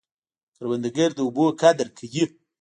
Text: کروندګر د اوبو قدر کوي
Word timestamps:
کروندګر 0.55 1.09
د 1.15 1.19
اوبو 1.25 1.45
قدر 1.61 1.87
کوي 1.97 2.23